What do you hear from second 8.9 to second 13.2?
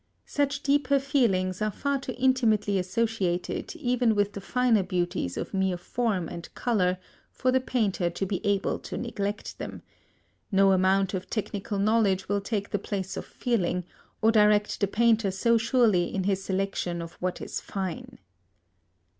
neglect them; no amount of technical knowledge will take the place